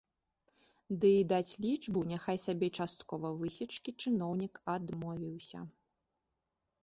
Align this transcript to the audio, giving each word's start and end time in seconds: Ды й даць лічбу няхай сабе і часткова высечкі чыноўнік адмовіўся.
Ды 1.01 1.09
й 1.17 1.25
даць 1.33 1.57
лічбу 1.65 1.99
няхай 2.13 2.39
сабе 2.45 2.65
і 2.71 2.73
часткова 2.85 3.27
высечкі 3.41 3.95
чыноўнік 4.05 4.53
адмовіўся. 4.79 5.59